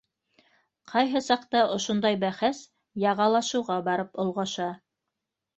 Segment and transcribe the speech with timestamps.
[0.93, 2.63] Ҡайһы саҡта ошондай бәхәс
[3.05, 4.73] яғалашыуға барып олғаша.